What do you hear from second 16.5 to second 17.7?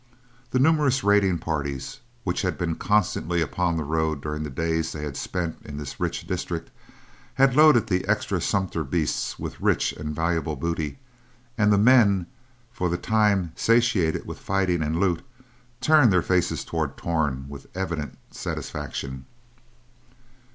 toward Torn with